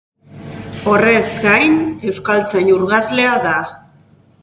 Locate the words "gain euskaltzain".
1.45-2.75